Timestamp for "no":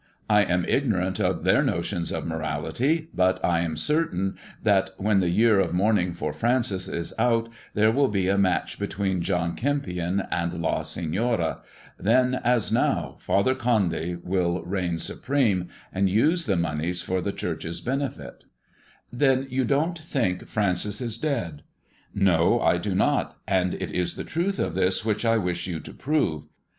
22.25-22.59